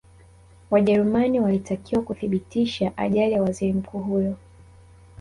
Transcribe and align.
wajerumani 0.71 1.39
walitakiwa 1.39 2.01
kuthibitishe 2.01 2.91
ajali 2.95 3.33
ya 3.33 3.41
waziri 3.41 3.73
mkuu 3.73 3.99
huyo 3.99 4.35